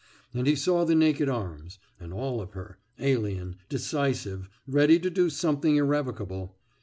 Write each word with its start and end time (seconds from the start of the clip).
And 0.33 0.47
he 0.47 0.55
saw 0.55 0.83
the 0.83 0.95
naked 0.95 1.29
arms, 1.29 1.77
and 1.99 2.11
all 2.11 2.41
of 2.41 2.53
her, 2.53 2.79
alien, 2.97 3.57
decisive, 3.69 4.49
ready 4.67 4.97
to 4.97 5.11
do 5.11 5.29
something 5.29 5.75
irrevocable. 5.75 6.55